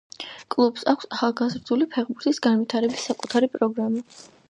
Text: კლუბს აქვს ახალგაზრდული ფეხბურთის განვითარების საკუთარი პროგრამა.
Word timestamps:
კლუბს 0.55 0.85
აქვს 0.93 1.09
ახალგაზრდული 1.17 1.89
ფეხბურთის 1.93 2.43
განვითარების 2.49 3.09
საკუთარი 3.11 3.55
პროგრამა. 3.59 4.09